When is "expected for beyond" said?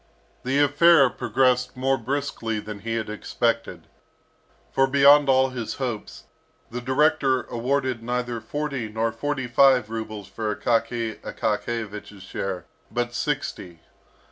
3.07-5.29